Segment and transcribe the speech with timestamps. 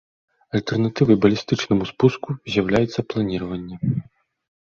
[0.59, 3.75] Альтэрнатывай балістычнаму спуску з'яўляецца планіраванне.